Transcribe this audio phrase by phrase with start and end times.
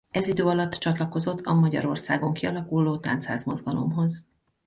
[0.11, 4.27] Ez idő alatt csatlakozott a Magyarországon kialakuló táncház mozgalomhoz.